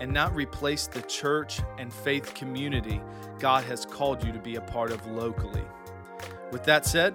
[0.00, 3.00] and not replace the church and faith community
[3.38, 5.64] God has called you to be a part of locally.
[6.50, 7.14] With that said,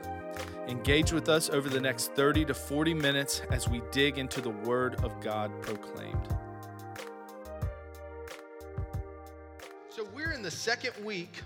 [0.67, 4.49] engage with us over the next 30 to 40 minutes as we dig into the
[4.49, 6.27] Word of God proclaimed.
[9.89, 11.41] So, we're in the second week,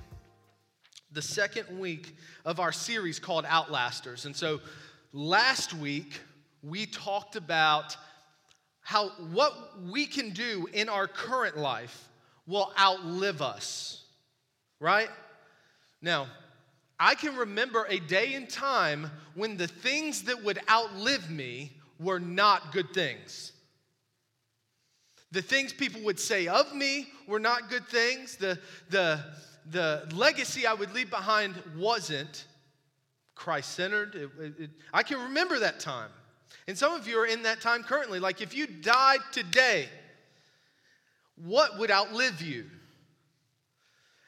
[1.12, 2.16] the second week
[2.46, 4.26] of our series called Outlasters.
[4.26, 4.62] And so,
[5.12, 6.20] last week,
[6.62, 7.98] we talked about
[8.88, 9.54] how what
[9.92, 12.08] we can do in our current life
[12.48, 14.06] will outlive us,
[14.80, 15.10] right?
[16.02, 16.28] Now,
[16.98, 22.22] I can remember a day in time when the things that would outlive me were
[22.22, 23.52] not good things.
[25.34, 28.38] The things people would say of me were not good things.
[28.38, 28.58] The,
[28.90, 29.20] the,
[29.70, 32.46] the legacy I would leave behind wasn't
[33.36, 34.32] Christ centered.
[34.94, 36.12] I can remember that time.
[36.68, 38.20] And some of you are in that time currently.
[38.20, 39.88] Like if you died today,
[41.36, 42.66] what would outlive you?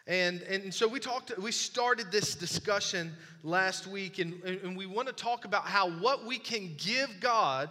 [0.08, 5.08] And, and so we talked, we started this discussion last week, and, and we want
[5.08, 7.70] to talk about how what we can give God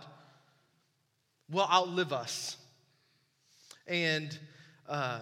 [1.50, 2.56] will outlive us.
[3.88, 4.38] And
[4.88, 5.20] uh,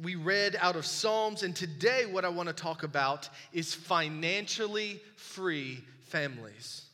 [0.00, 5.02] we read out of Psalms, and today what I want to talk about is financially
[5.16, 6.86] free families.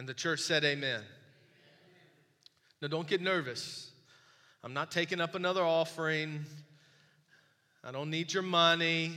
[0.00, 1.02] And the church said, Amen.
[2.80, 3.90] Now, don't get nervous.
[4.64, 6.46] I'm not taking up another offering.
[7.84, 9.12] I don't need your money.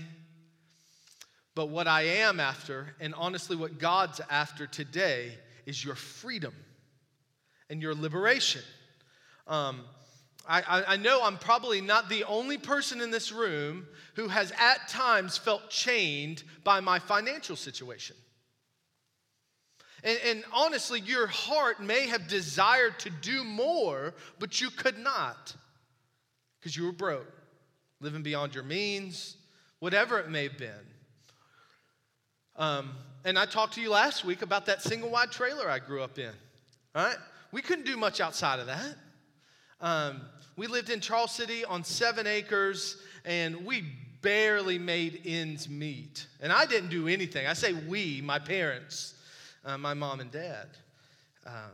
[1.55, 6.53] But what I am after, and honestly, what God's after today, is your freedom
[7.69, 8.63] and your liberation.
[9.47, 9.85] Um,
[10.45, 14.89] I, I, know I'm probably not the only person in this room who has at
[14.89, 18.17] times felt chained by my financial situation.
[20.03, 25.55] And, and honestly, your heart may have desired to do more, but you could not
[26.59, 27.31] because you were broke,
[27.99, 29.35] living beyond your means,
[29.79, 30.71] whatever it may have been.
[32.55, 32.91] Um,
[33.25, 36.17] and I talked to you last week about that single wide trailer I grew up
[36.17, 36.31] in.
[36.95, 37.17] All right?
[37.51, 38.95] We couldn't do much outside of that.
[39.81, 40.21] Um,
[40.55, 43.83] we lived in Charles City on seven acres, and we
[44.21, 46.27] barely made ends meet.
[46.39, 47.45] And I didn't do anything.
[47.47, 49.15] I say we, my parents
[49.65, 50.67] uh, my mom and dad.
[51.45, 51.71] Um,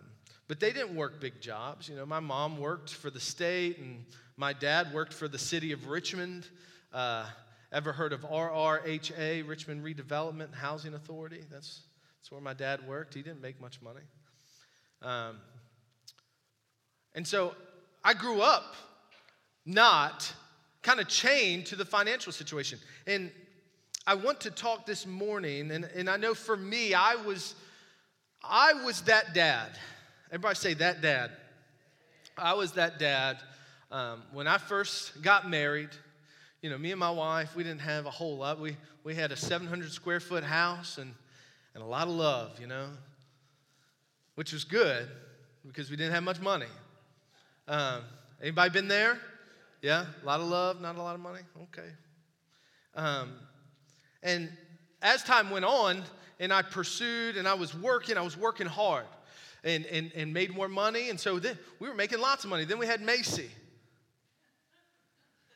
[0.47, 1.87] but they didn't work big jobs.
[1.87, 4.03] You know, my mom worked for the state, and
[4.35, 6.47] my dad worked for the city of Richmond.
[6.91, 7.25] Uh,
[7.71, 11.41] ever heard of RRHA, Richmond Redevelopment Housing Authority?
[11.51, 11.81] That's,
[12.19, 13.13] that's where my dad worked.
[13.13, 14.01] He didn't make much money.
[15.01, 15.37] Um,
[17.13, 17.53] and so
[18.03, 18.75] I grew up
[19.65, 20.33] not
[20.81, 22.79] kind of chained to the financial situation.
[23.05, 23.31] And
[24.07, 27.53] I want to talk this morning, and, and I know for me, I was
[28.43, 29.71] I was that dad.
[30.27, 31.31] Everybody say that dad.
[32.37, 33.37] I was that dad.
[33.91, 35.89] Um, when I first got married,
[36.61, 38.59] you know, me and my wife, we didn't have a whole lot.
[38.59, 41.13] We, we had a 700 square foot house and,
[41.73, 42.87] and a lot of love, you know,
[44.35, 45.07] which was good
[45.65, 46.67] because we didn't have much money.
[47.67, 48.03] Um,
[48.41, 49.19] anybody been there?
[49.81, 51.41] Yeah, a lot of love, not a lot of money.
[51.63, 51.89] Okay.
[52.95, 53.33] Um,
[54.23, 54.49] and
[55.01, 56.03] as time went on,
[56.39, 59.05] and I pursued and I was working, I was working hard
[59.63, 61.09] and, and, and made more money.
[61.09, 62.65] And so then we were making lots of money.
[62.65, 63.49] Then we had Macy.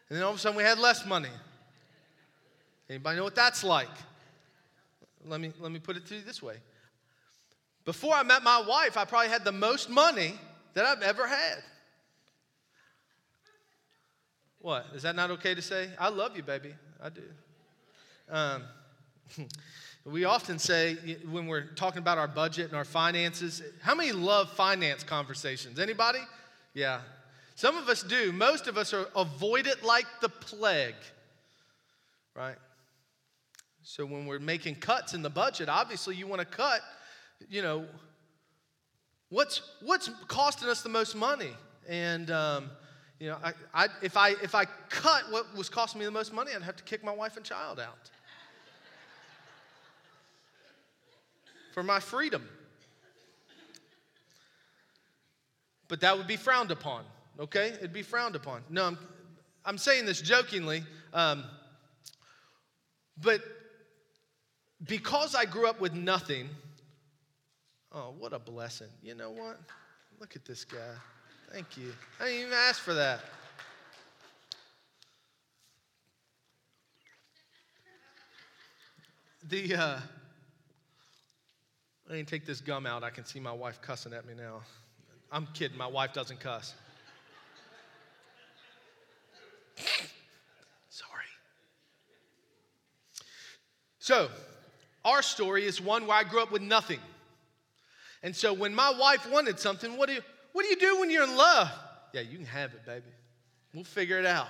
[0.09, 1.29] And then all of a sudden we had less money.
[2.89, 3.87] Anybody know what that's like?
[5.25, 6.57] Let me, let me put it to you this way.
[7.85, 10.35] Before I met my wife, I probably had the most money
[10.73, 11.63] that I've ever had.
[14.59, 14.85] What?
[14.93, 15.89] Is that not okay to say?
[15.99, 16.73] I love you, baby.
[17.01, 17.23] I do.
[18.29, 18.63] Um,
[20.05, 20.95] We often say
[21.29, 25.79] when we're talking about our budget and our finances, how many love finance conversations?
[25.79, 26.19] Anybody?
[26.73, 26.99] Yeah.
[27.55, 28.33] Some of us do.
[28.33, 30.95] Most of us are avoid it like the plague.
[32.35, 32.57] Right?
[33.83, 36.81] So when we're making cuts in the budget, obviously you want to cut,
[37.49, 37.85] you know,
[39.29, 41.51] what's what's costing us the most money?
[41.87, 42.71] And um,
[43.19, 46.33] you know, I, I, if I if I cut what was costing me the most
[46.33, 48.09] money, I'd have to kick my wife and child out.
[51.73, 52.47] For my freedom.
[55.87, 57.03] But that would be frowned upon,
[57.39, 57.67] okay?
[57.67, 58.63] It'd be frowned upon.
[58.69, 58.97] No, I'm,
[59.65, 60.83] I'm saying this jokingly.
[61.13, 61.43] Um,
[63.21, 63.41] but
[64.85, 66.49] because I grew up with nothing,
[67.91, 68.87] oh, what a blessing.
[69.01, 69.59] You know what?
[70.19, 70.77] Look at this guy.
[71.51, 71.93] Thank you.
[72.19, 73.19] I didn't even ask for that.
[79.49, 79.99] The, uh,
[82.09, 83.03] I didn't take this gum out.
[83.03, 84.61] I can see my wife cussing at me now.
[85.31, 85.77] I'm kidding.
[85.77, 86.73] My wife doesn't cuss.
[90.89, 91.25] Sorry.
[93.99, 94.29] So,
[95.05, 96.99] our story is one where I grew up with nothing.
[98.21, 100.21] And so when my wife wanted something, what do you
[100.53, 101.69] what do you do when you're in love?
[102.13, 103.11] Yeah, you can have it, baby.
[103.73, 104.47] We'll figure it out.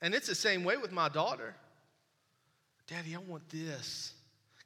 [0.00, 1.54] And it's the same way with my daughter.
[2.86, 4.14] Daddy, I want this.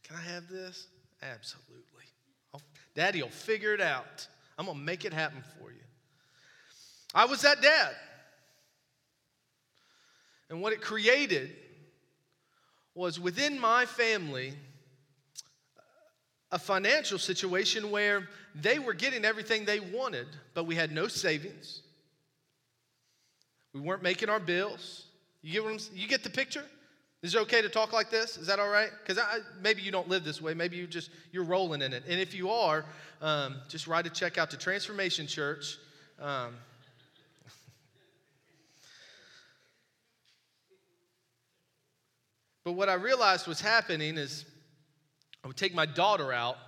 [0.04, 0.86] Can I have this?
[1.22, 2.04] Absolutely.
[2.52, 2.62] I'll,
[2.94, 4.26] Daddy will figure it out.
[4.58, 5.80] I'm going to make it happen for you.
[7.14, 7.94] I was that dad.
[10.50, 11.50] And what it created
[12.94, 14.54] was within my family
[16.52, 21.82] a financial situation where they were getting everything they wanted, but we had no savings.
[23.72, 25.06] We weren't making our bills.
[25.42, 26.64] You get, you get the picture?
[27.24, 28.36] Is it okay to talk like this?
[28.36, 28.90] Is that all right?
[29.02, 29.18] Because
[29.62, 30.52] maybe you don't live this way.
[30.52, 32.02] Maybe you just you're rolling in it.
[32.06, 32.84] And if you are,
[33.22, 35.78] um, just write a check out to Transformation Church.
[36.20, 36.54] Um,
[42.62, 44.44] but what I realized was happening is
[45.42, 46.58] I would take my daughter out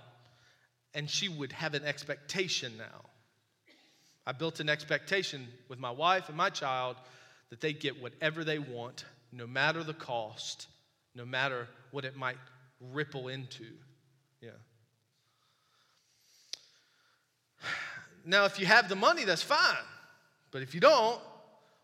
[0.95, 3.05] and she would have an expectation now.
[4.25, 6.95] I built an expectation with my wife and my child
[7.51, 10.67] that they get whatever they want, no matter the cost,
[11.15, 12.37] no matter what it might
[12.91, 13.65] ripple into.
[14.41, 14.49] Yeah.
[18.25, 19.75] Now, if you have the money, that's fine.
[20.51, 21.21] But if you don't,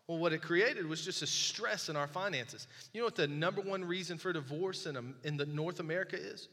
[0.06, 2.66] well, what it created was just a stress in our finances.
[2.92, 6.48] You know what the number one reason for divorce in, in the North America is?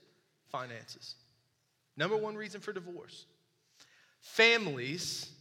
[0.52, 1.16] finances.
[1.98, 3.26] Number one reason for divorce
[4.20, 5.32] families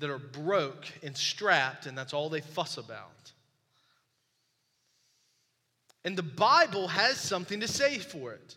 [0.00, 3.32] that are broke and strapped, and that's all they fuss about.
[6.04, 8.56] And the Bible has something to say for it.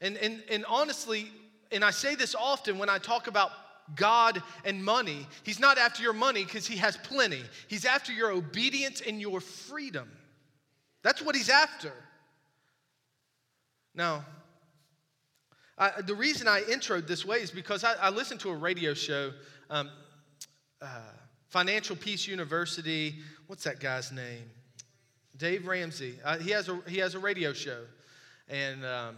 [0.00, 1.30] And, and, and honestly,
[1.72, 3.50] and I say this often when I talk about
[3.94, 7.42] God and money, He's not after your money because He has plenty.
[7.68, 10.10] He's after your obedience and your freedom.
[11.02, 11.92] That's what He's after.
[13.94, 14.24] Now,
[15.78, 18.94] I, the reason I introed this way is because I, I listened to a radio
[18.94, 19.32] show,
[19.70, 19.90] um,
[20.82, 21.00] uh,
[21.48, 23.16] Financial Peace University.
[23.46, 24.50] What's that guy's name?
[25.38, 26.18] Dave Ramsey.
[26.24, 27.84] Uh, he, has a, he has a radio show.
[28.48, 29.16] And um,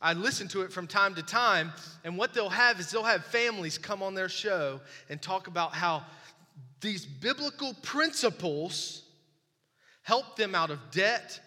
[0.00, 1.72] I listen to it from time to time.
[2.04, 5.72] And what they'll have is they'll have families come on their show and talk about
[5.72, 6.04] how
[6.80, 9.02] these biblical principles
[10.02, 11.40] help them out of debt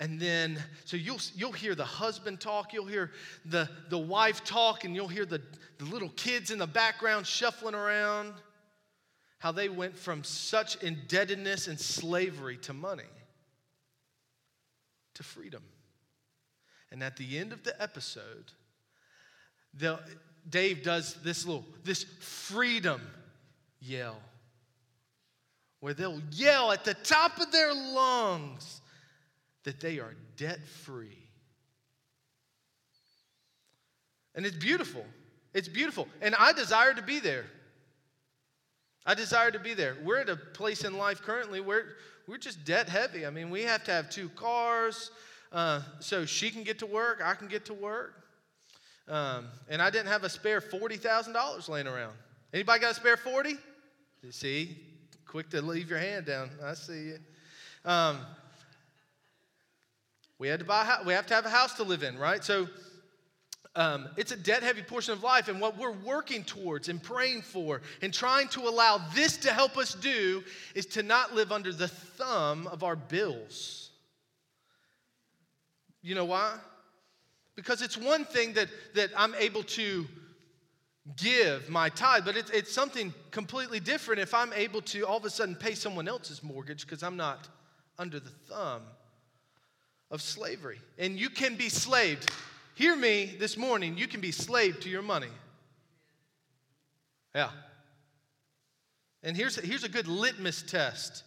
[0.00, 3.12] and then, so you'll, you'll hear the husband talk, you'll hear
[3.44, 5.40] the, the wife talk, and you'll hear the,
[5.78, 8.34] the little kids in the background shuffling around.
[9.38, 13.04] How they went from such indebtedness and slavery to money
[15.14, 15.62] to freedom.
[16.90, 18.52] And at the end of the episode,
[20.48, 23.00] Dave does this little, this freedom
[23.80, 24.20] yell,
[25.80, 28.80] where they'll yell at the top of their lungs
[29.64, 31.18] that they are debt free.
[34.34, 35.04] And it's beautiful.
[35.52, 36.08] It's beautiful.
[36.20, 37.46] And I desire to be there.
[39.06, 39.96] I desire to be there.
[40.02, 41.84] We're at a place in life currently where
[42.26, 43.26] we're just debt heavy.
[43.26, 45.10] I mean, we have to have two cars
[45.52, 48.14] uh, so she can get to work, I can get to work.
[49.06, 52.14] Um, and I didn't have a spare $40,000 laying around.
[52.52, 53.56] Anybody got a spare 40?
[54.22, 54.76] You see,
[55.26, 56.50] quick to leave your hand down.
[56.64, 57.18] I see you.
[57.84, 58.18] Um,
[60.38, 60.98] we had to buy.
[61.00, 62.42] A, we have to have a house to live in, right?
[62.42, 62.66] So
[63.76, 65.48] um, it's a debt heavy portion of life.
[65.48, 69.76] And what we're working towards and praying for and trying to allow this to help
[69.76, 73.90] us do is to not live under the thumb of our bills.
[76.02, 76.54] You know why?
[77.56, 80.06] Because it's one thing that, that I'm able to
[81.16, 85.24] give my tithe, but it's, it's something completely different if I'm able to all of
[85.24, 87.48] a sudden pay someone else's mortgage because I'm not
[87.98, 88.82] under the thumb
[90.10, 90.80] of slavery.
[90.98, 92.30] And you can be slaved.
[92.74, 95.28] Hear me this morning, you can be slave to your money.
[97.34, 97.50] Yeah.
[99.22, 101.22] And here's, here's a good litmus test.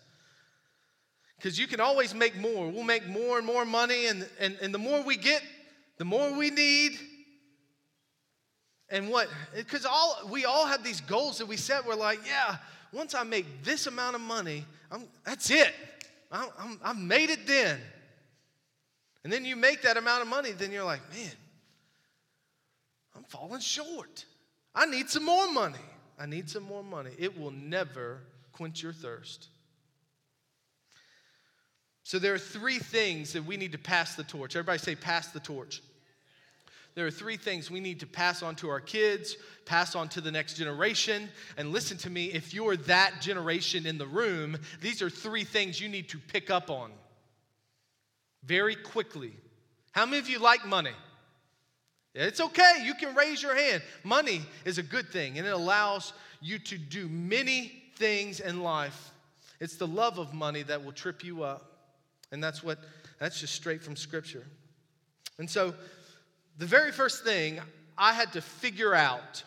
[1.37, 2.69] Because you can always make more.
[2.69, 5.41] We'll make more and more money, and, and, and the more we get,
[5.97, 6.93] the more we need.
[8.89, 9.29] And what?
[9.55, 11.85] Because all we all have these goals that we set.
[11.85, 12.57] We're like, yeah,
[12.91, 15.73] once I make this amount of money, I'm, that's it.
[16.31, 17.79] I, I'm, I've made it then.
[19.27, 21.33] And then you make that amount of money, then you're like, man,
[23.13, 24.23] I'm falling short.
[24.73, 25.83] I need some more money.
[26.17, 27.11] I need some more money.
[27.17, 28.21] It will never
[28.53, 29.49] quench your thirst.
[32.03, 34.55] So there are three things that we need to pass the torch.
[34.55, 35.81] Everybody say, pass the torch.
[36.95, 40.21] There are three things we need to pass on to our kids, pass on to
[40.21, 41.27] the next generation.
[41.57, 45.81] And listen to me, if you're that generation in the room, these are three things
[45.81, 46.93] you need to pick up on
[48.43, 49.33] very quickly.
[49.91, 50.91] How many of you like money?
[52.13, 53.83] It's okay, you can raise your hand.
[54.03, 59.11] Money is a good thing, and it allows you to do many things in life.
[59.59, 61.71] It's the love of money that will trip you up.
[62.31, 62.79] And that's what,
[63.19, 64.43] that's just straight from Scripture.
[65.37, 65.73] And so,
[66.57, 67.59] the very first thing
[67.97, 69.43] I had to figure out,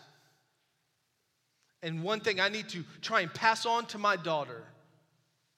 [1.82, 4.62] and one thing I need to try and pass on to my daughter,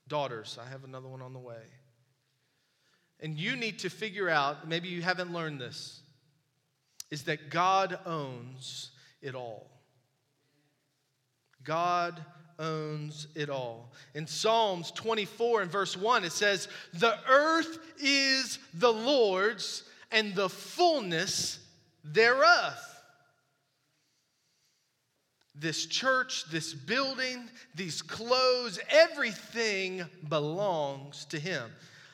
[0.08, 1.62] daughters, I have another one on the way.
[3.22, 6.00] And you need to figure out, maybe you haven't learned this,
[7.10, 8.90] is that God owns
[9.22, 9.70] it all.
[11.62, 12.20] God
[12.58, 13.92] owns it all.
[14.14, 20.48] In Psalms 24 and verse 1, it says, The earth is the Lord's and the
[20.48, 21.60] fullness
[22.02, 22.74] thereof.
[25.54, 31.70] This church, this building, these clothes, everything belongs to Him.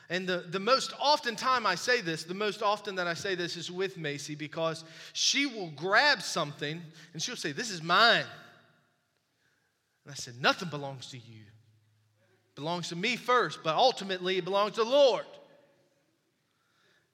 [0.09, 3.35] And the, the most often time I say this, the most often that I say
[3.35, 6.81] this is with Macy because she will grab something
[7.13, 8.25] and she'll say, This is mine.
[10.03, 11.41] And I said, Nothing belongs to you.
[11.41, 15.25] It belongs to me first, but ultimately it belongs to the Lord.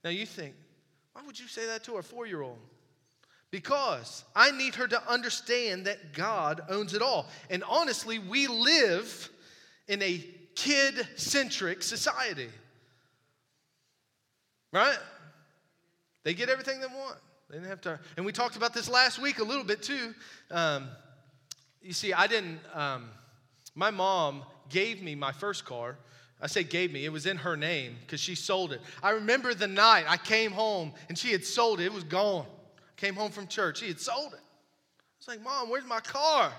[0.06, 0.54] Now you think,
[1.12, 2.60] why would you say that to a four year old?
[3.52, 7.28] Because I need her to understand that God owns it all.
[7.50, 9.30] And honestly, we live
[9.88, 10.24] in a
[10.56, 12.50] kid centric society.
[14.76, 14.98] Right?
[16.24, 17.16] They get everything they want.
[17.50, 17.98] They didn't have to.
[18.18, 20.14] And we talked about this last week a little bit too.
[20.52, 20.90] Um,
[21.82, 23.08] you see, I didn't, um,
[23.74, 25.96] my mom gave me my first car.
[26.42, 28.82] I say gave me, it was in her name because she sold it.
[29.02, 32.46] I remember the night I came home and she had sold it, it was gone.
[32.98, 34.42] Came home from church, she had sold it.
[34.42, 36.52] I was like, Mom, where's my car?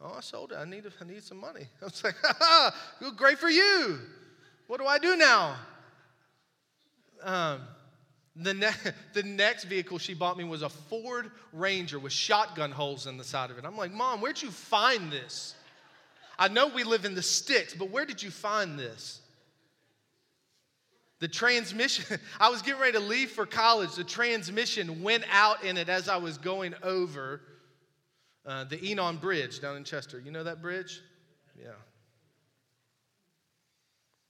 [0.00, 0.56] Oh, I sold it.
[0.56, 1.68] I need, I need some money.
[1.82, 2.74] I was like, ha
[3.16, 4.00] great for you.
[4.66, 5.56] What do I do now?
[7.22, 7.60] Um,
[8.36, 13.06] the, ne- the next vehicle she bought me was a Ford Ranger with shotgun holes
[13.06, 13.64] in the side of it.
[13.64, 15.54] I'm like, Mom, where'd you find this?
[16.38, 19.20] I know we live in the sticks, but where did you find this?
[21.20, 23.94] The transmission, I was getting ready to leave for college.
[23.94, 27.42] The transmission went out in it as I was going over
[28.44, 30.18] uh, the Enon Bridge down in Chester.
[30.18, 31.00] You know that bridge?
[31.60, 31.68] Yeah.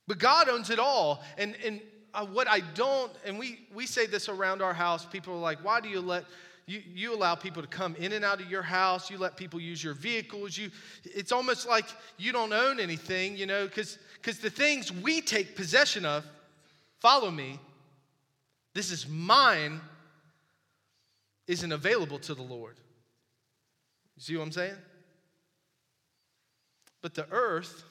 [0.07, 1.23] But God owns it all.
[1.39, 1.81] And, and
[2.31, 5.81] what I don't, and we, we say this around our house, people are like, why
[5.81, 6.25] do you let,
[6.67, 9.61] you, you allow people to come in and out of your house, you let people
[9.61, 10.71] use your vehicles, you,
[11.05, 11.87] it's almost like
[12.19, 16.25] you don't own anything, you know, because cause the things we take possession of,
[17.01, 17.59] follow me,
[18.75, 19.81] this is mine,
[21.47, 22.77] isn't available to the Lord.
[24.17, 24.77] You see what I'm saying?
[27.01, 27.85] But the earth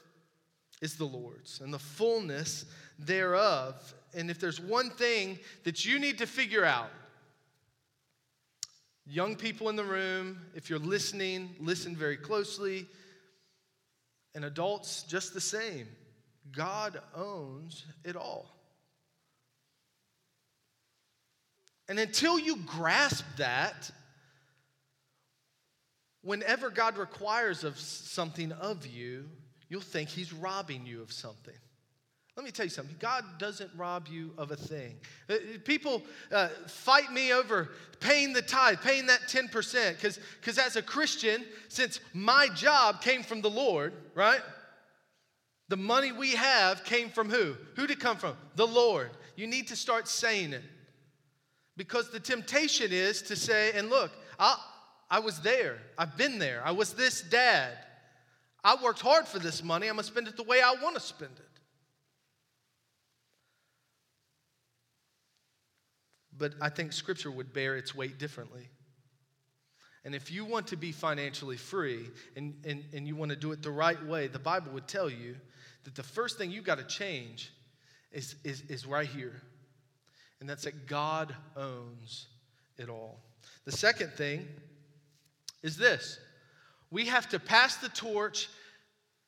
[0.81, 2.65] is the Lord's and the fullness
[2.97, 3.93] thereof.
[4.13, 6.89] And if there's one thing that you need to figure out,
[9.05, 12.87] young people in the room, if you're listening, listen very closely.
[14.33, 15.87] And adults, just the same.
[16.51, 18.55] God owns it all.
[21.89, 23.91] And until you grasp that,
[26.21, 29.29] whenever God requires of something of you,
[29.67, 31.57] you'll think He's robbing you of something.
[32.37, 32.95] Let me tell you something.
[32.99, 34.95] God doesn't rob you of a thing.
[35.29, 35.35] Uh,
[35.65, 37.69] people uh, fight me over
[37.99, 39.95] paying the tithe, paying that 10%,
[40.39, 44.39] because as a Christian, since my job came from the Lord, right?
[45.67, 47.55] The money we have came from who?
[47.75, 48.35] Who did it come from?
[48.55, 49.11] The Lord.
[49.35, 50.63] You need to start saying it.
[51.77, 54.57] Because the temptation is to say, and look, I,
[55.09, 55.79] I was there.
[55.97, 56.61] I've been there.
[56.65, 57.77] I was this dad.
[58.63, 59.87] I worked hard for this money.
[59.87, 61.50] I'm going to spend it the way I want to spend it.
[66.41, 68.67] But I think Scripture would bear its weight differently.
[70.03, 73.51] And if you want to be financially free and, and, and you want to do
[73.51, 75.35] it the right way, the Bible would tell you
[75.83, 77.53] that the first thing you got to change
[78.11, 79.39] is, is, is right here.
[80.39, 82.25] And that's that God owns
[82.79, 83.19] it all.
[83.65, 84.47] The second thing
[85.61, 86.19] is this
[86.89, 88.49] we have to pass the torch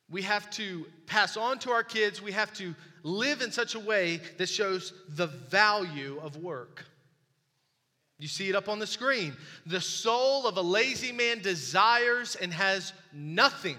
[0.10, 3.80] we have to pass on to our kids, we have to live in such a
[3.80, 6.86] way that shows the value of work.
[8.24, 9.36] You see it up on the screen.
[9.66, 13.76] The soul of a lazy man desires and has nothing,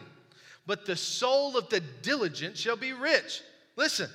[0.66, 3.40] but the soul of the diligent shall be rich.
[3.74, 4.10] Listen,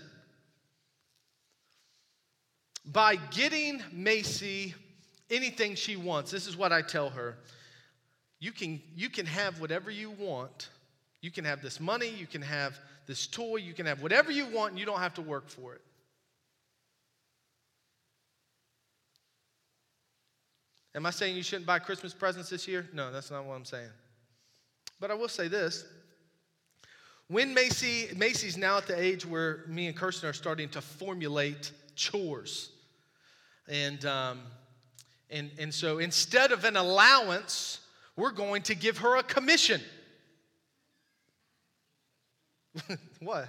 [2.85, 4.75] by getting Macy
[5.31, 7.35] anything she wants, this is what I tell her
[8.39, 10.69] you can, you can have whatever you want.
[11.21, 14.45] You can have this money, you can have this toy, you can have whatever you
[14.45, 15.81] want, and you don't have to work for it.
[20.95, 22.87] Am I saying you shouldn't buy Christmas presents this year?
[22.93, 23.89] No, that's not what I'm saying.
[24.99, 25.85] But I will say this.
[27.27, 31.71] When Macy, Macy's now at the age where me and Kirsten are starting to formulate
[31.95, 32.71] chores.
[33.67, 34.41] And, um,
[35.29, 37.81] and, and so instead of an allowance,
[38.15, 39.79] we're going to give her a commission.
[43.19, 43.47] what?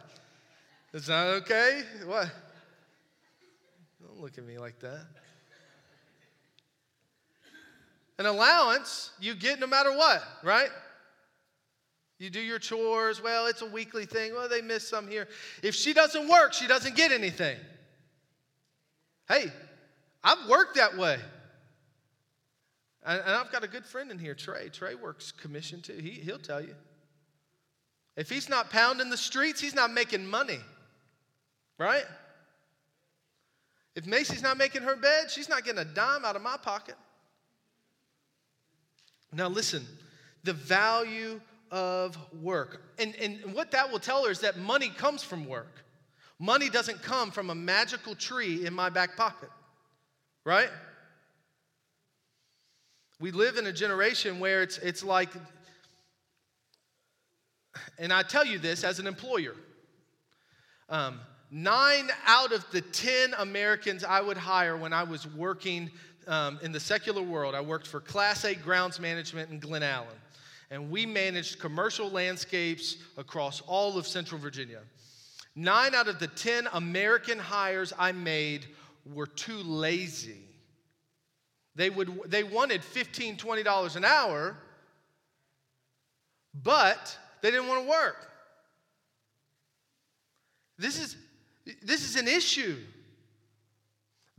[0.93, 1.83] Is that okay?
[2.05, 2.31] What?
[4.03, 5.07] Don't look at me like that.
[8.21, 10.69] An allowance you get no matter what, right?
[12.19, 13.23] You do your chores.
[13.23, 14.35] Well, it's a weekly thing.
[14.35, 15.27] Well, they miss some here.
[15.63, 17.57] If she doesn't work, she doesn't get anything.
[19.27, 19.51] Hey,
[20.23, 21.19] I've worked that way.
[23.07, 24.69] And I've got a good friend in here, Trey.
[24.69, 25.95] Trey works commission too.
[25.95, 26.75] He, he'll tell you.
[28.19, 30.61] If he's not pounding the streets, he's not making money,
[31.79, 32.05] right?
[33.97, 36.97] If Macy's not making her bed, she's not getting a dime out of my pocket.
[39.33, 39.87] Now, listen,
[40.45, 42.83] the value of work.
[42.99, 45.85] And, and what that will tell her is that money comes from work.
[46.39, 49.51] Money doesn't come from a magical tree in my back pocket,
[50.45, 50.71] right?
[53.21, 55.29] We live in a generation where it's, it's like
[57.99, 59.55] and I tell you this as an employer.
[60.89, 65.91] Um, nine out of the 10 Americans I would hire when I was working
[66.27, 70.09] um, in the secular world, I worked for Class A grounds management in Glen Allen.
[70.71, 74.81] And we managed commercial landscapes across all of Central Virginia.
[75.57, 78.67] Nine out of the 10 American hires I made
[79.05, 80.39] were too lazy.
[81.75, 84.57] They, would, they wanted $15, $20 an hour,
[86.55, 88.29] but they didn't want to work.
[90.79, 91.17] This is,
[91.83, 92.77] this is an issue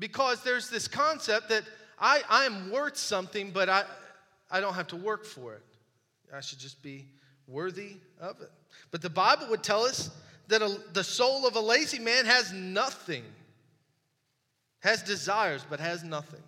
[0.02, 1.64] because there's this concept that
[2.00, 3.84] I, I am worth something, but I,
[4.50, 5.62] I don't have to work for it.
[6.36, 7.06] I should just be
[7.48, 8.50] worthy of it.
[8.90, 10.10] But the Bible would tell us
[10.48, 13.24] that a, the soul of a lazy man has nothing,
[14.80, 16.42] has desires, but has nothing.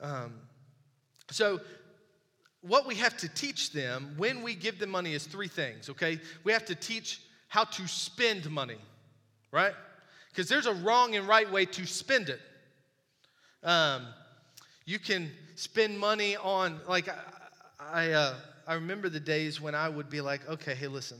[0.00, 0.32] Um,
[1.30, 1.60] so
[2.62, 6.18] what we have to teach them when we give them money is three things, okay?
[6.44, 8.78] We have to teach how to spend money,
[9.52, 9.74] right?
[10.36, 12.40] Because there's a wrong and right way to spend it.
[13.62, 14.06] Um,
[14.84, 17.14] you can spend money on, like, I,
[17.80, 18.34] I, uh,
[18.66, 21.16] I remember the days when I would be like, okay, hey, listen,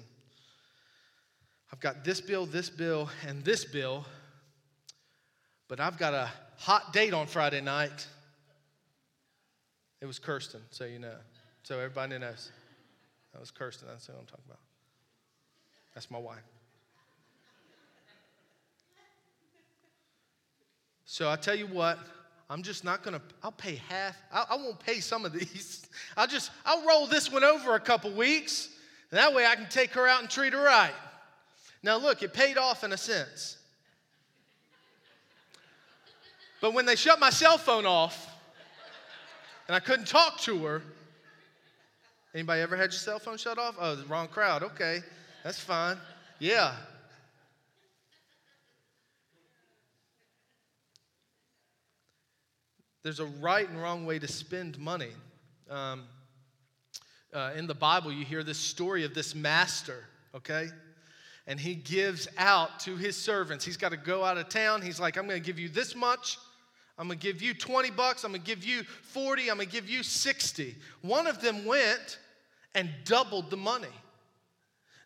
[1.73, 4.05] I've got this bill, this bill, and this bill,
[5.67, 8.07] but I've got a hot date on Friday night.
[10.03, 11.17] It was Kirsten, so you know.
[11.63, 12.53] So everybody knows.
[13.33, 13.89] That was Kirsten.
[13.89, 14.61] That's what I'm talking about.
[15.95, 16.43] That's my wife.
[21.07, 21.99] So I tell you what,
[22.51, 24.17] I'm just not gonna, I'll pay half.
[24.33, 25.87] I, I, won't pay some of these.
[26.17, 28.69] I'll just, I'll roll this one over a couple weeks.
[29.11, 30.93] And that way I can take her out and treat her right.
[31.83, 33.57] Now look, it paid off in a sense.
[36.61, 38.29] But when they shut my cell phone off
[39.69, 40.83] and I couldn't talk to her,
[42.37, 43.77] Anybody ever had your cell phone shut off?
[43.81, 44.63] Oh, the wrong crowd.
[44.63, 45.01] Okay,
[45.43, 45.97] that's fine.
[46.39, 46.75] Yeah.
[53.07, 55.13] There's a right and wrong way to spend money.
[55.71, 56.09] Um,
[57.33, 60.03] uh, in the Bible, you hear this story of this master,
[60.35, 60.71] okay?
[61.47, 63.65] And he gives out to his servants.
[63.65, 64.83] He's got to go out of town.
[64.83, 66.37] He's like, I'm going to give you this much.
[66.99, 68.25] I'm going to give you 20 bucks.
[68.25, 69.53] I'm going to give you 40.
[69.53, 70.75] I'm going to give you 60.
[71.03, 72.19] One of them went
[72.75, 73.87] and doubled the money.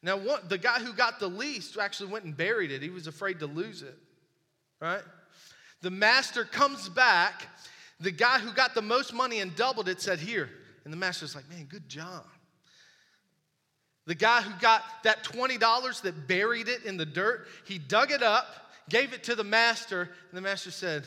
[0.03, 2.81] Now, what, the guy who got the least actually went and buried it.
[2.81, 3.99] He was afraid to lose it,
[4.81, 5.03] right?
[5.83, 7.47] The master comes back.
[8.01, 10.49] The guy who got the most money and doubled it said, Here.
[10.85, 12.25] And the master's like, Man, good job.
[14.07, 18.23] The guy who got that $20 that buried it in the dirt, he dug it
[18.23, 18.47] up,
[18.89, 21.07] gave it to the master, and the master said,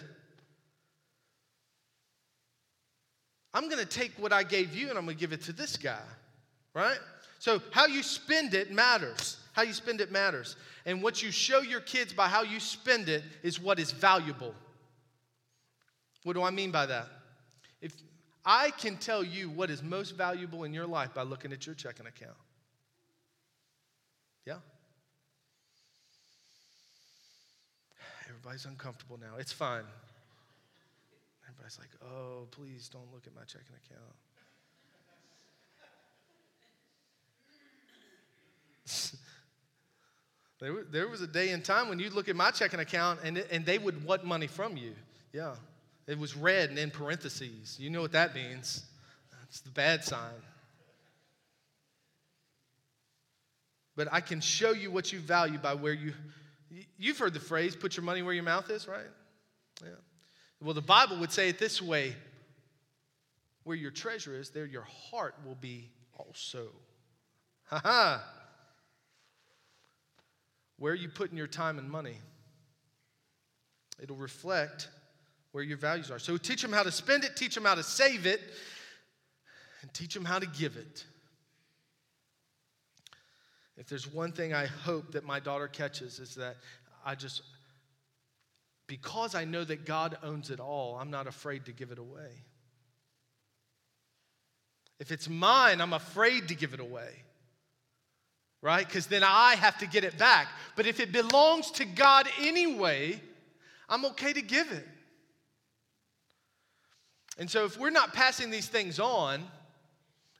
[3.54, 5.54] I'm going to take what I gave you and I'm going to give it to
[5.54, 6.00] this guy
[6.74, 6.98] right?
[7.40, 9.38] So, how you spend it matters.
[9.54, 10.56] How you spend it matters.
[10.86, 14.56] And what you show your kids by how you spend it is what is valuable.
[16.24, 17.08] What do I mean by that?
[17.82, 17.94] If
[18.46, 21.76] I can tell you what is most valuable in your life by looking at your
[21.76, 22.38] checking account.
[24.46, 24.58] Yeah?
[28.30, 29.38] Everybody's uncomfortable now.
[29.38, 29.84] It's fine.
[31.48, 34.16] Everybody's like, oh, please don't look at my checking account.
[40.60, 43.38] there, there was a day and time when you'd look at my checking account and,
[43.38, 44.94] and they would want money from you.
[45.32, 45.56] Yeah.
[46.08, 47.78] It was red and in parentheses.
[47.80, 48.84] You know what that means.
[49.32, 50.32] That's the bad sign.
[53.96, 56.14] But I can show you what you value by where you,
[56.98, 59.06] you've heard the phrase, put your money where your mouth is, right?
[59.82, 59.90] Yeah.
[60.62, 62.16] Well, the Bible would say it this way
[63.64, 66.68] where your treasure is, there your heart will be also.
[67.66, 68.24] Ha ha.
[70.78, 72.18] Where are you putting your time and money?
[74.02, 74.90] It'll reflect
[75.54, 76.20] where your values are.
[76.20, 78.42] So teach them how to spend it, teach them how to save it,
[79.82, 81.06] and teach them how to give it.
[83.78, 86.58] If there's one thing I hope that my daughter catches, is that
[87.06, 87.42] I just
[88.88, 92.44] because I know that God owns it all, I'm not afraid to give it away.
[95.00, 97.10] If it's mine, I'm afraid to give it away.
[98.62, 98.86] Right?
[98.86, 100.48] Because then I have to get it back.
[100.76, 103.22] But if it belongs to God anyway,
[103.90, 104.88] I'm okay to give it.
[107.38, 109.44] And so if we're not passing these things on,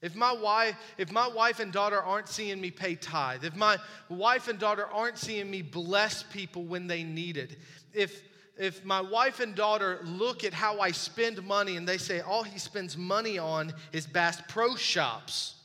[0.02, 3.78] if my wife, if my wife and daughter aren't seeing me pay tithe, if my
[4.10, 7.58] wife and daughter aren't seeing me bless people when they need it,
[7.94, 8.22] if
[8.58, 12.44] if my wife and daughter look at how I spend money and they say all
[12.44, 15.56] he spends money on is Bass Pro Shops.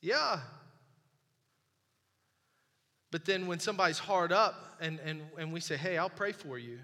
[0.00, 0.40] Yeah.
[3.10, 6.58] But then when somebody's hard up and, and, and we say, hey, I'll pray for
[6.58, 6.78] you.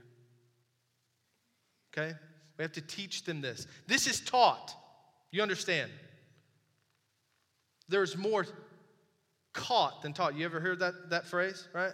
[1.99, 2.15] Okay?
[2.57, 3.67] We have to teach them this.
[3.87, 4.75] This is taught.
[5.31, 5.91] You understand?
[7.89, 8.47] There's more
[9.53, 10.37] caught than taught.
[10.37, 11.93] You ever heard that, that phrase, right?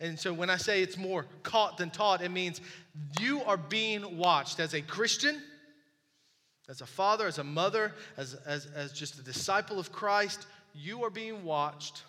[0.00, 2.60] And so when I say it's more caught than taught, it means
[3.20, 5.40] you are being watched as a Christian,
[6.68, 10.46] as a father, as a mother, as, as, as just a disciple of Christ.
[10.74, 12.02] You are being watched.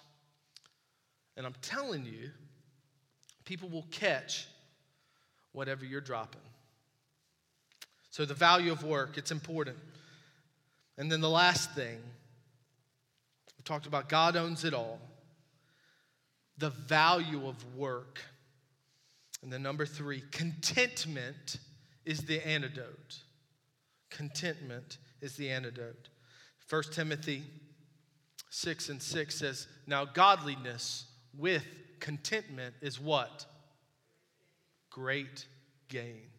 [1.38, 2.32] And I'm telling you,
[3.46, 4.48] people will catch
[5.52, 6.42] whatever you're dropping.
[8.14, 9.76] So, the value of work, it's important.
[11.00, 11.98] And then the last thing,
[13.58, 15.00] we talked about God owns it all
[16.60, 18.22] the value of work.
[19.42, 21.58] And then number three, contentment
[22.06, 23.18] is the antidote.
[24.12, 26.10] Contentment is the antidote.
[26.70, 27.42] 1 Timothy
[28.52, 31.66] 6 and 6 says, Now godliness with
[32.00, 33.48] contentment is what?
[34.92, 35.48] Great
[35.90, 36.33] gain.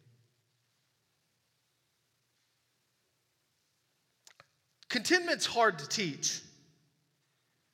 [4.95, 6.39] Contentment's hard to teach.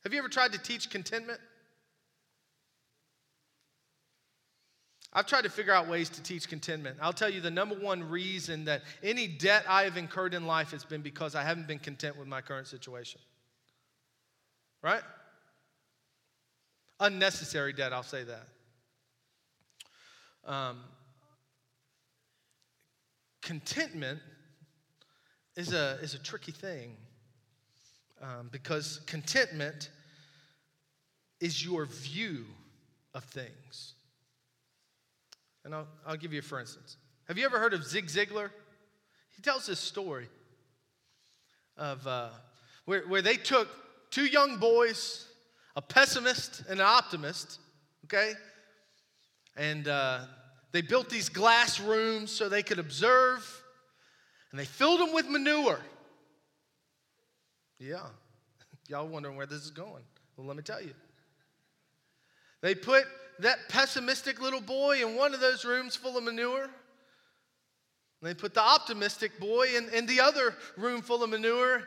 [0.03, 1.39] Have you ever tried to teach contentment?
[5.13, 6.97] I've tried to figure out ways to teach contentment.
[6.99, 10.71] I'll tell you the number one reason that any debt I have incurred in life
[10.71, 13.21] has been because I haven't been content with my current situation.
[14.81, 15.03] Right?
[16.99, 18.47] Unnecessary debt, I'll say that.
[20.51, 20.79] Um,
[23.43, 24.21] contentment
[25.55, 26.97] is a, is a tricky thing
[28.21, 29.89] um, because contentment
[31.39, 32.45] is your view
[33.13, 33.93] of things.
[35.65, 36.97] And I'll, I'll give you for instance.
[37.27, 38.49] Have you ever heard of Zig Ziglar?
[39.36, 40.27] He tells this story
[41.77, 42.29] of uh,
[42.86, 43.67] where, where they took
[44.12, 45.27] two young boys,
[45.75, 47.60] a pessimist and an optimist,
[48.05, 48.34] okay?
[49.55, 50.21] And uh,
[50.71, 53.63] they built these glass rooms so they could observe,
[54.51, 55.79] and they filled them with manure.
[57.82, 58.06] Yeah,
[58.88, 60.04] y'all wondering where this is going.
[60.38, 60.94] Well, let me tell you.
[62.62, 63.06] They put
[63.39, 66.70] that pessimistic little boy in one of those rooms full of manure.
[68.22, 71.82] They put the optimistic boy in, in the other room full of manure,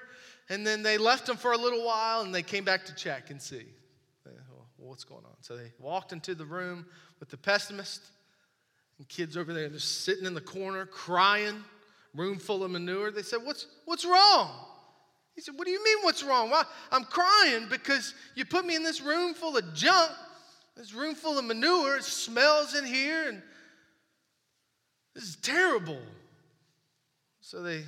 [0.49, 3.31] and then they left him for a little while and they came back to check
[3.31, 3.65] and see
[4.77, 5.37] what's going on.
[5.43, 6.87] So they walked into the room
[7.21, 8.03] with the pessimist,
[8.99, 11.65] and kids over there just sitting in the corner crying,
[12.15, 13.11] room full of manure.
[13.11, 14.51] They said, What's, what's wrong?
[15.35, 16.51] He said, What do you mean, what's wrong?
[16.51, 16.65] Why?
[16.91, 20.11] I'm crying because you put me in this room full of junk
[20.77, 23.43] this room full of manure, it smells in here, and
[25.15, 26.01] this is terrible.
[27.41, 27.85] So they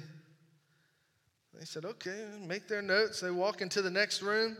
[1.58, 3.20] They said, okay, make their notes.
[3.20, 4.56] They walk into the next room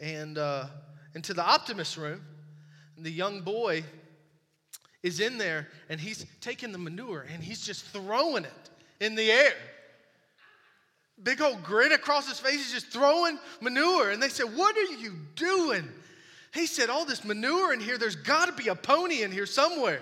[0.00, 0.66] and uh,
[1.14, 2.22] into the optimist room.
[2.96, 3.84] And the young boy
[5.02, 9.30] is in there and he's taking the manure and he's just throwing it in the
[9.30, 9.52] air.
[11.22, 12.54] Big old grin across his face.
[12.54, 14.10] He's just throwing manure.
[14.10, 15.88] And they said, What are you doing?
[16.52, 19.46] He said, All this manure in here, there's got to be a pony in here
[19.46, 20.00] somewhere.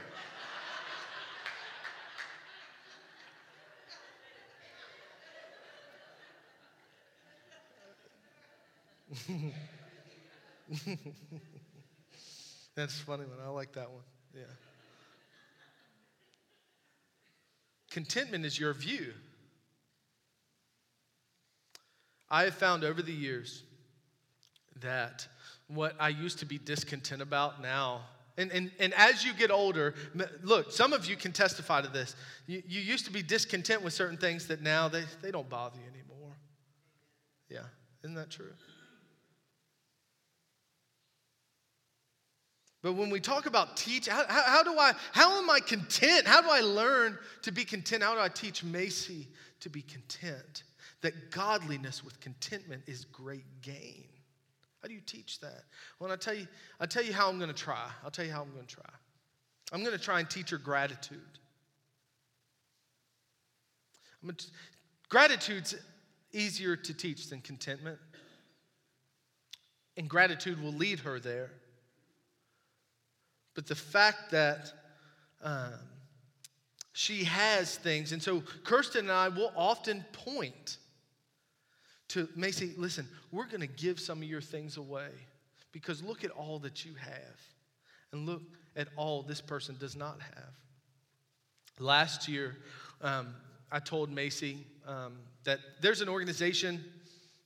[12.75, 13.39] That's funny one.
[13.45, 14.05] I like that one.
[14.35, 14.43] Yeah.
[17.91, 19.15] Contentment is your view.
[22.31, 23.63] I have found over the years
[24.81, 25.27] that
[25.69, 28.03] what I used to be discontent about now,
[28.37, 29.95] and, and, and as you get older,
[30.43, 32.15] look, some of you can testify to this.
[32.47, 35.77] You, you used to be discontent with certain things that now they, they don't bother
[35.77, 36.37] you anymore.
[37.49, 37.65] Yeah,
[38.05, 38.53] isn't that true?
[42.81, 46.27] But when we talk about teach, how, how, do I, how am I content?
[46.27, 48.05] How do I learn to be content?
[48.05, 49.27] How do I teach Macy
[49.61, 50.63] to be content?
[51.03, 54.05] That godliness with contentment is great gain.
[54.83, 55.65] How do you teach that?
[55.99, 56.47] Well, I'll tell you,
[56.81, 57.89] I'll tell you how I'm going to try.
[58.05, 58.91] I'll tell you how I'm going to try.
[59.73, 61.21] I'm going to try and teach her gratitude.
[64.23, 64.47] I'm to,
[65.09, 65.75] gratitude's
[66.33, 67.99] easier to teach than contentment.
[69.97, 71.51] And gratitude will lead her there.
[73.55, 74.73] But the fact that
[75.43, 75.75] um,
[76.93, 80.79] she has things, and so Kirsten and I will often point
[82.09, 85.09] to Macy, listen, we're going to give some of your things away
[85.73, 87.41] because look at all that you have,
[88.13, 88.43] and look
[88.77, 90.55] at all this person does not have.
[91.79, 92.57] Last year,
[93.03, 93.35] um,
[93.71, 96.85] I told Macy um, that there's an organization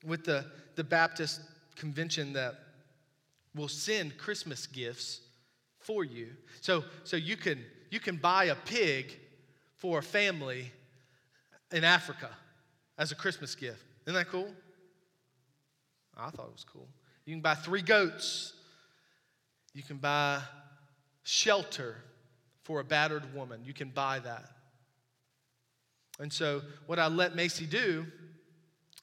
[0.05, 0.46] with the,
[0.77, 1.40] the Baptist
[1.77, 2.55] convention that
[3.55, 5.20] will send Christmas gifts
[5.81, 6.29] for you.
[6.61, 7.59] So, so you, can,
[7.90, 9.18] you can buy a pig
[9.77, 10.70] for a family
[11.72, 12.31] in Africa
[12.96, 13.85] as a Christmas gift.
[14.07, 14.49] Isn't that cool?
[16.17, 16.88] I thought it was cool.
[17.25, 18.53] You can buy three goats.
[19.75, 20.41] You can buy
[21.23, 21.97] shelter
[22.65, 23.62] for a battered woman.
[23.65, 24.49] You can buy that.
[26.19, 28.07] And so, what I let Macy do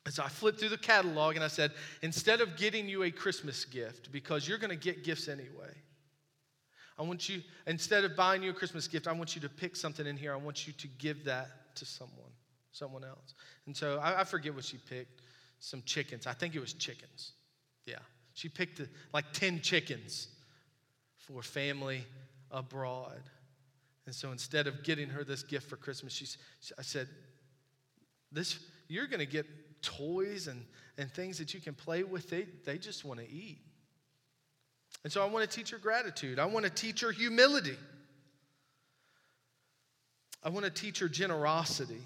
[0.06, 3.66] is I flipped through the catalog and I said, instead of getting you a Christmas
[3.66, 5.74] gift, because you're going to get gifts anyway,
[6.98, 9.76] I want you, instead of buying you a Christmas gift, I want you to pick
[9.76, 10.34] something in here.
[10.34, 12.32] I want you to give that to someone,
[12.72, 13.34] someone else.
[13.66, 15.22] And so I, I forget what she picked.
[15.60, 16.26] Some chickens.
[16.26, 17.34] I think it was chickens.
[17.86, 18.00] Yeah.
[18.34, 20.30] She picked uh, like 10 chickens
[21.18, 22.06] for family
[22.52, 23.22] abroad.
[24.06, 26.26] And so instead of getting her this gift for Christmas, she,
[26.78, 27.08] I said,
[28.32, 29.46] this, you're going to get
[29.82, 30.66] toys and,
[30.98, 32.30] and things that you can play with.
[32.30, 33.60] They, they just want to eat.
[35.04, 36.40] And so I want to teach her gratitude.
[36.40, 37.78] I want to teach her humility.
[40.44, 42.02] I want to teach her generosity.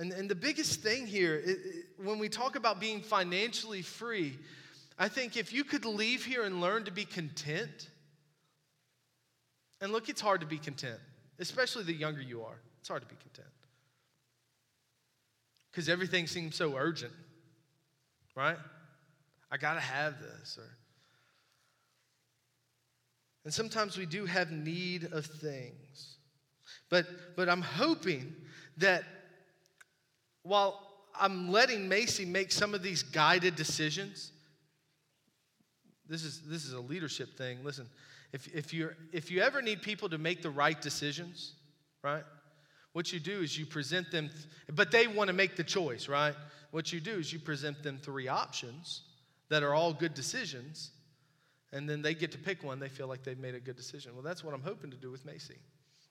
[0.00, 4.38] And, and the biggest thing here, it, it, when we talk about being financially free,
[4.98, 7.90] I think if you could leave here and learn to be content,
[9.82, 10.98] and look, it's hard to be content,
[11.38, 12.58] especially the younger you are.
[12.80, 13.52] It's hard to be content.
[15.70, 17.12] Because everything seems so urgent,
[18.34, 18.56] right?
[19.52, 20.56] I got to have this.
[20.56, 20.76] Or,
[23.44, 26.16] and sometimes we do have need of things.
[26.88, 27.04] But,
[27.36, 28.34] but I'm hoping
[28.78, 29.04] that
[30.42, 30.80] while
[31.18, 34.32] I'm letting Macy make some of these guided decisions,
[36.08, 37.58] this is, this is a leadership thing.
[37.62, 37.86] Listen,
[38.32, 41.54] if, if, you if you ever need people to make the right decisions,
[42.02, 42.24] right?
[42.92, 44.30] What you do is you present them,
[44.72, 46.34] but they want to make the choice, right?
[46.70, 49.02] What you do is you present them three options
[49.48, 50.90] that are all good decisions,
[51.72, 54.12] and then they get to pick one they feel like they've made a good decision.
[54.14, 55.56] Well, that's what I'm hoping to do with Macy.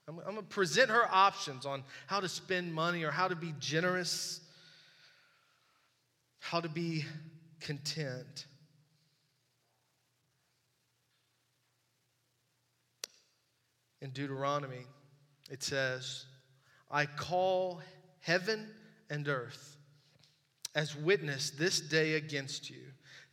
[0.08, 3.36] I'm, I'm going to present her options on how to spend money or how to
[3.36, 4.40] be generous,
[6.38, 7.04] how to be
[7.60, 8.46] content.
[14.02, 14.86] In Deuteronomy,
[15.50, 16.24] it says,
[16.90, 17.82] I call
[18.20, 18.68] heaven
[19.10, 19.76] and earth
[20.74, 22.82] as witness this day against you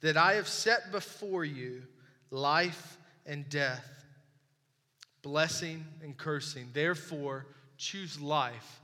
[0.01, 1.83] that I have set before you
[2.29, 3.96] life and death,
[5.27, 6.69] blessing and cursing.
[6.71, 7.45] Therefore,
[7.77, 8.81] choose life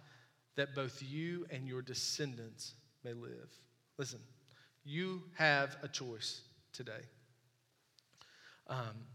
[0.58, 2.74] that both you and your descendants
[3.06, 3.50] may live.
[3.98, 4.20] Listen,
[4.84, 6.42] you have a choice
[6.74, 6.92] today.
[8.68, 9.08] Um,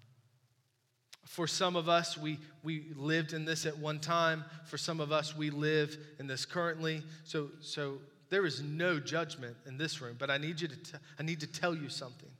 [1.26, 4.44] For some of us, we, we lived in this at one time.
[4.64, 7.02] For some of us, we live in this currently.
[7.24, 7.98] So, so
[8.30, 11.40] there is no judgment in this room, but I need, you to t- I need
[11.40, 12.30] to tell you something.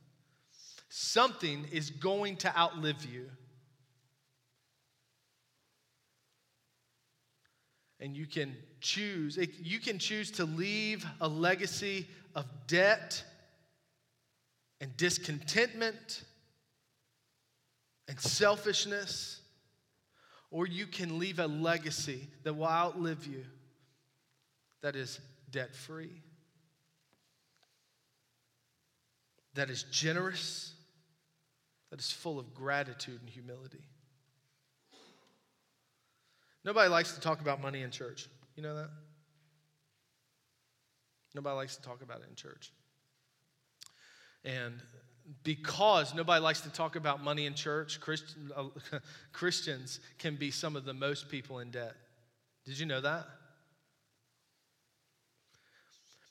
[0.89, 3.29] Something is going to outlive you.
[8.01, 13.23] And you can choose, you can choose to leave a legacy of debt
[14.81, 16.23] and discontentment
[18.07, 19.41] and selfishness,
[20.51, 23.45] or you can leave a legacy that will outlive you
[24.81, 26.23] that is debt free,
[29.55, 30.73] that is generous,
[31.91, 33.85] that is full of gratitude and humility.
[36.65, 38.29] Nobody likes to talk about money in church.
[38.57, 38.91] You know that?
[41.35, 42.73] Nobody likes to talk about it in church.
[44.45, 44.75] And
[45.45, 48.65] because nobody likes to talk about money in church, Christian, uh,
[49.33, 51.95] Christians can be some of the most people in debt.
[52.65, 53.27] Did you know that?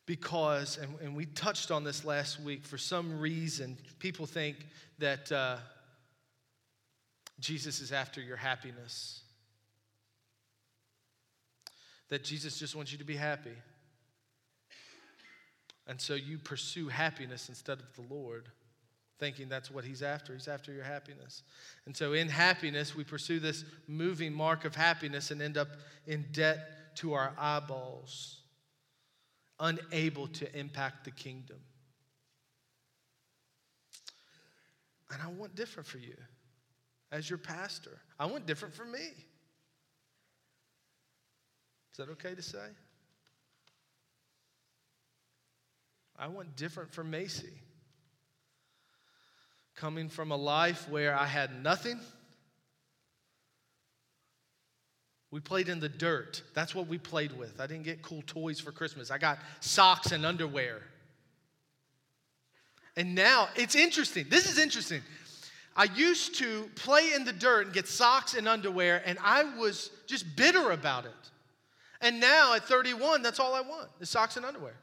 [0.06, 4.56] Because, and, and we touched on this last week, for some reason, people think
[5.00, 5.58] that uh,
[7.40, 9.22] Jesus is after your happiness,
[12.10, 13.56] that Jesus just wants you to be happy.
[15.88, 18.50] And so you pursue happiness instead of the Lord
[19.20, 20.34] thinking that's what he's after.
[20.34, 21.44] He's after your happiness.
[21.86, 25.70] And so, in happiness, we pursue this moving mark of happiness and end up
[26.06, 28.42] in debt to our eyeballs,
[29.60, 31.58] unable to impact the kingdom.
[35.12, 36.16] And I want different for you
[37.12, 37.98] as your pastor.
[38.20, 39.10] I want different for me.
[41.98, 42.60] Is that okay to say?
[46.16, 47.50] I want different for Macy
[49.76, 52.00] coming from a life where I had nothing.
[55.32, 56.44] We played in the dirt.
[56.54, 57.60] That's what we played with.
[57.60, 59.10] I didn't get cool toys for Christmas.
[59.10, 60.84] I got socks and underwear.
[62.96, 64.28] And now it's interesting.
[64.30, 65.02] This is interesting.
[65.76, 69.90] I used to play in the dirt and get socks and underwear, and I was
[70.06, 71.32] just bitter about it.
[72.02, 74.76] And now at 31, that's all I want is socks and underwear.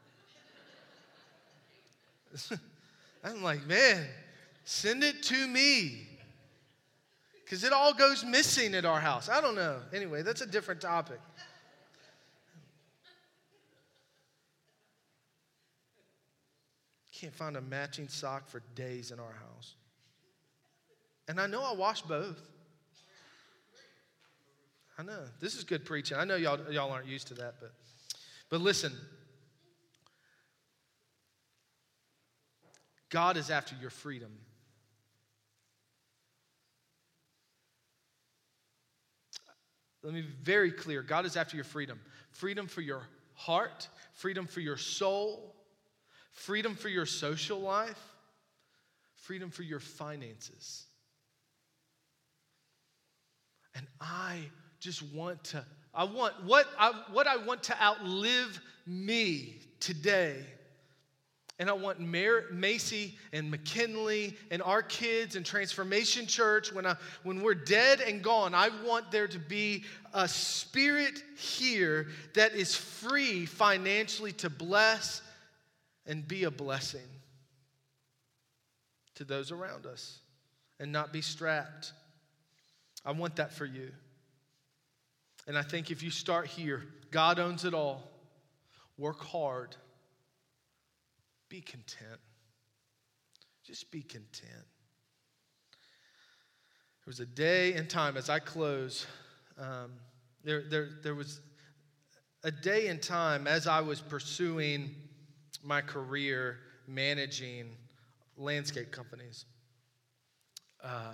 [3.23, 4.05] I'm like, man,
[4.65, 6.07] Send it to me.
[7.43, 9.29] Because it all goes missing at our house.
[9.29, 9.77] I don't know.
[9.93, 11.19] Anyway, that's a different topic.
[17.13, 19.75] Can't find a matching sock for days in our house.
[21.27, 22.41] And I know I wash both.
[24.97, 25.19] I know.
[25.39, 26.17] This is good preaching.
[26.17, 27.71] I know y'all, y'all aren't used to that, but,
[28.49, 28.93] but listen.
[33.09, 34.31] God is after your freedom.
[40.03, 44.45] Let me be very clear God is after your freedom freedom for your heart, freedom
[44.45, 45.55] for your soul,
[46.31, 48.13] freedom for your social life,
[49.15, 50.85] freedom for your finances.
[53.73, 54.39] And I
[54.85, 60.45] just want to, I want what I, what I want to outlive me today
[61.57, 66.97] and I want Mar- Macy and McKinley and our kids and Transformation Church, when, I,
[67.23, 72.75] when we're dead and gone, I want there to be a spirit here that is
[72.75, 75.23] free financially to bless
[76.05, 77.09] and be a blessing
[79.15, 80.19] to those around us
[80.79, 81.93] and not be strapped.
[83.03, 83.91] I want that for you.
[85.47, 88.09] And I think if you start here, God owns it all.
[88.97, 89.75] Work hard
[91.49, 92.19] be content.
[93.63, 94.65] Just be content.
[95.71, 99.05] There was a day and time as I close,
[99.57, 99.93] um,
[100.43, 101.39] there, there, there was
[102.43, 104.95] a day and time as I was pursuing
[105.63, 107.77] my career managing
[108.37, 109.45] landscape companies.
[110.83, 111.13] Uh,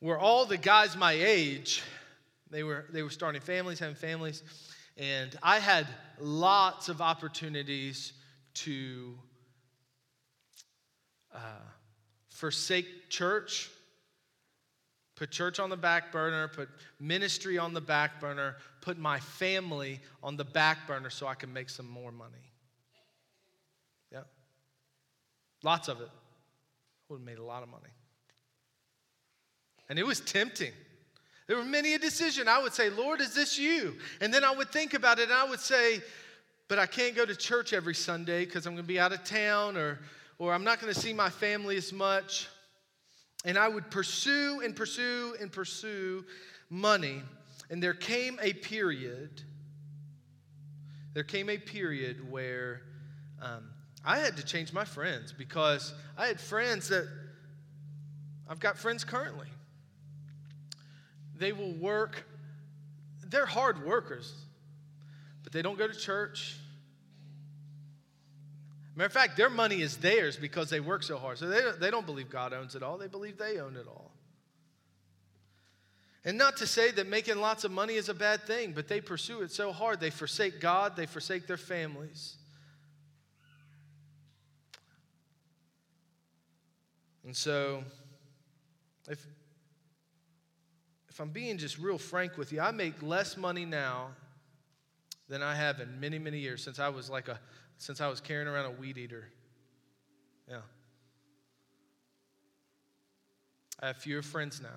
[0.00, 1.82] where all the guys my age,
[2.50, 4.42] they were, they were starting families, having families,
[4.96, 5.86] and I had
[6.18, 8.12] lots of opportunities
[8.54, 9.14] to
[11.34, 11.38] uh,
[12.30, 13.70] forsake church,
[15.14, 16.68] put church on the back burner, put
[16.98, 21.52] ministry on the back burner, put my family on the back burner so I can
[21.52, 22.52] make some more money.
[24.10, 24.22] Yeah.
[25.62, 26.08] Lots of it.
[27.08, 27.90] Would have made a lot of money.
[29.88, 30.72] And it was tempting.
[31.48, 32.46] There were many a decision.
[32.46, 33.96] I would say, Lord, is this you?
[34.20, 36.02] And then I would think about it and I would say,
[36.68, 39.24] but I can't go to church every Sunday because I'm going to be out of
[39.24, 39.98] town or,
[40.38, 42.48] or I'm not going to see my family as much.
[43.46, 46.24] And I would pursue and pursue and pursue
[46.68, 47.22] money.
[47.70, 49.42] And there came a period,
[51.14, 52.82] there came a period where
[53.40, 53.70] um,
[54.04, 57.08] I had to change my friends because I had friends that
[58.46, 59.48] I've got friends currently.
[61.38, 62.24] They will work,
[63.26, 64.32] they're hard workers,
[65.44, 66.56] but they don't go to church.
[68.96, 71.38] Matter of fact, their money is theirs because they work so hard.
[71.38, 74.10] So they, they don't believe God owns it all, they believe they own it all.
[76.24, 79.00] And not to say that making lots of money is a bad thing, but they
[79.00, 80.00] pursue it so hard.
[80.00, 82.36] They forsake God, they forsake their families.
[87.24, 87.84] And so,
[89.08, 89.24] if,
[91.18, 94.10] if I'm being just real frank with you, I make less money now
[95.28, 97.40] than I have in many, many years since I was like a
[97.76, 99.26] since I was carrying around a weed eater.
[100.48, 100.60] Yeah.
[103.82, 104.68] I have fewer friends now.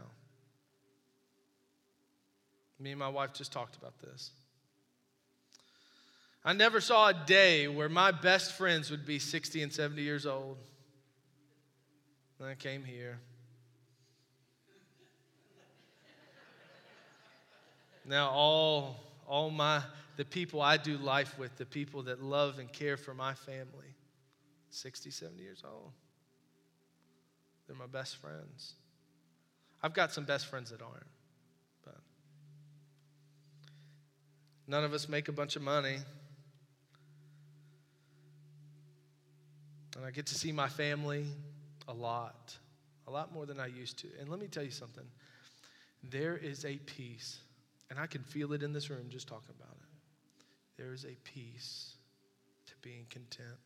[2.79, 4.31] Me and my wife just talked about this.
[6.43, 10.25] I never saw a day where my best friends would be 60 and 70 years
[10.25, 10.57] old.
[12.39, 13.19] And I came here.
[18.05, 18.97] Now all
[19.27, 19.81] all my
[20.17, 23.95] the people I do life with, the people that love and care for my family,
[24.69, 25.91] 60, 70 years old.
[27.65, 28.73] They're my best friends.
[29.81, 31.07] I've got some best friends that aren't,
[31.83, 31.95] but
[34.67, 35.97] none of us make a bunch of money.
[39.95, 41.25] And I get to see my family
[41.87, 42.55] a lot,
[43.07, 44.07] a lot more than I used to.
[44.19, 45.05] And let me tell you something
[46.03, 47.39] there is a peace,
[47.91, 49.91] and I can feel it in this room just talking about it
[50.81, 51.93] there is a peace
[52.65, 53.59] to being content.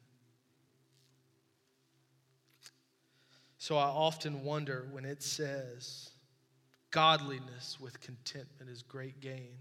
[3.57, 6.09] So I often wonder when it says,
[6.91, 9.55] godliness with contentment is great gain.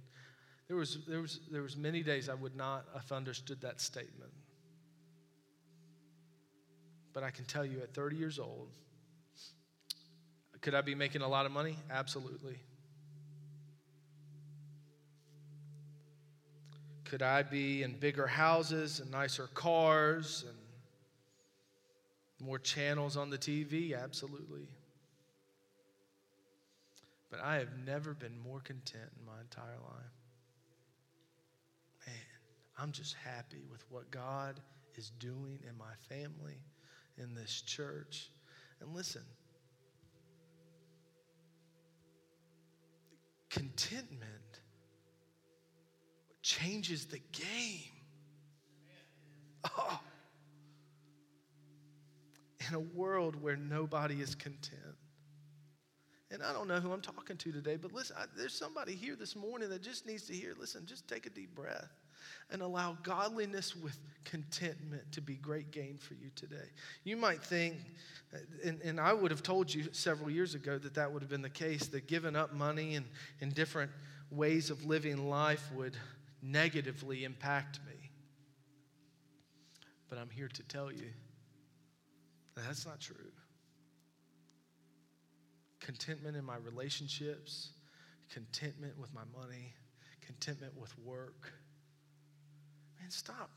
[0.67, 4.33] There was, there, was, there was many days I would not have understood that statement.
[7.13, 8.71] But I can tell you at 30 years old,
[10.61, 11.77] could I be making a lot of money?
[11.89, 12.59] Absolutely.
[17.15, 20.59] Could I be in bigger houses and nicer cars and
[22.45, 23.97] more channels on the TV?
[23.97, 24.67] Absolutely.
[27.31, 30.13] But I have never been more content in my entire life.
[32.05, 32.17] Man,
[32.81, 34.59] I'm just happy with what God
[34.97, 36.59] is doing in my family,
[37.17, 38.29] in this church.
[38.81, 39.23] And listen,
[43.51, 44.54] contentment
[46.61, 47.91] changes the game.
[49.77, 50.01] Oh.
[52.69, 54.81] In a world where nobody is content.
[56.31, 59.15] And I don't know who I'm talking to today, but listen, I, there's somebody here
[59.15, 61.93] this morning that just needs to hear listen, just take a deep breath
[62.51, 66.71] and allow godliness with contentment to be great gain for you today.
[67.05, 67.77] You might think,
[68.65, 71.43] and, and I would have told you several years ago that that would have been
[71.43, 73.07] the case, that giving up money and,
[73.41, 73.91] and different
[74.31, 75.97] ways of living life would
[76.45, 78.11] negatively impact me.
[80.09, 81.09] But I'm here to tell you
[82.55, 83.33] that that's not true.
[85.81, 87.71] Contentment in my relationships,
[88.33, 89.75] contentment with my money,
[90.25, 91.53] contentment with work.
[93.01, 93.51] Man, stop.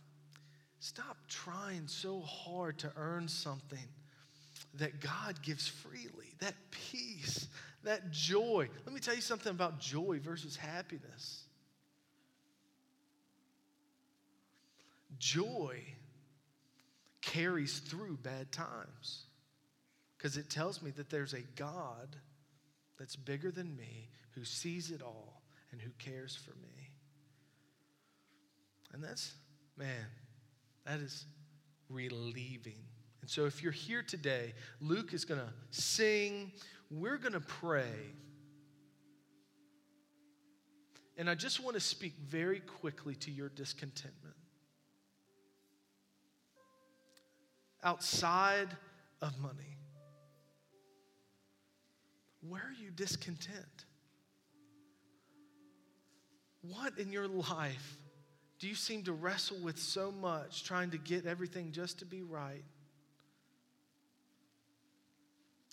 [0.79, 3.79] Stop trying so hard to earn something
[4.75, 7.47] that God gives freely, that peace,
[7.83, 8.69] that joy.
[8.85, 11.46] Let me tell you something about joy versus happiness.
[15.19, 15.81] Joy
[17.21, 19.25] carries through bad times
[20.17, 22.15] because it tells me that there's a God
[22.97, 25.41] that's bigger than me, who sees it all,
[25.71, 26.91] and who cares for me.
[28.93, 29.33] And that's,
[29.77, 30.05] man,
[30.85, 31.25] that is
[31.89, 32.79] relieving.
[33.21, 36.51] And so if you're here today, Luke is going to sing,
[36.89, 38.13] we're going to pray.
[41.17, 44.35] And I just want to speak very quickly to your discontentment.
[47.87, 48.67] Outside
[49.21, 49.77] of money?
[52.41, 53.85] Where are you discontent?
[56.61, 57.97] What in your life
[58.59, 62.23] do you seem to wrestle with so much, trying to get everything just to be
[62.23, 62.65] right?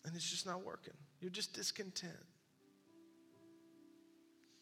[0.05, 0.95] And it's just not working.
[1.21, 2.12] You're just discontent.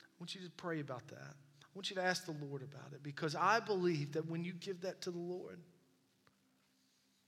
[0.01, 1.35] I want you to pray about that.
[1.63, 4.55] I want you to ask the Lord about it because I believe that when you
[4.55, 5.59] give that to the Lord,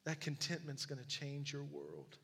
[0.04, 2.18] that contentment's going to change your world.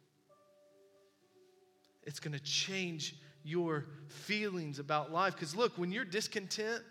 [2.03, 5.35] It's going to change your feelings about life.
[5.35, 6.83] Because look, when you're discontent,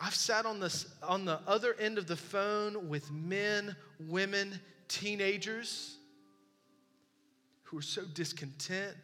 [0.00, 5.96] I've sat on, this, on the other end of the phone with men, women, teenagers
[7.62, 8.96] who are so discontent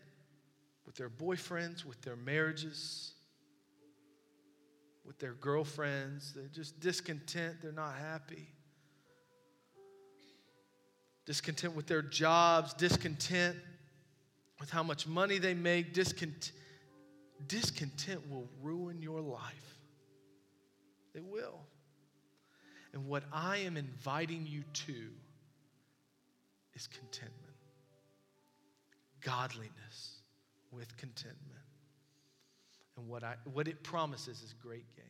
[0.87, 3.13] with their boyfriends, with their marriages,
[5.05, 6.33] with their girlfriends.
[6.35, 8.49] They're just discontent, they're not happy.
[11.27, 13.57] Discontent with their jobs, discontent
[14.59, 15.93] with how much money they make.
[15.93, 16.53] Discontent,
[17.47, 19.79] discontent will ruin your life.
[21.15, 21.61] It will.
[22.93, 25.11] And what I am inviting you to
[26.75, 27.55] is contentment,
[29.21, 30.21] godliness
[30.73, 31.61] with contentment.
[32.97, 35.10] And what, I, what it promises is great gain.